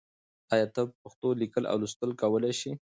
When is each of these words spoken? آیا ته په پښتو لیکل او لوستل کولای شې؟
آیا 0.53 0.67
ته 0.73 0.81
په 0.89 0.95
پښتو 1.01 1.27
لیکل 1.41 1.63
او 1.71 1.75
لوستل 1.81 2.11
کولای 2.21 2.53
شې؟ 2.59 2.71